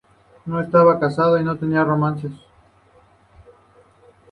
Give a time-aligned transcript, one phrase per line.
[0.47, 2.31] No estaba casado y no tenía romances.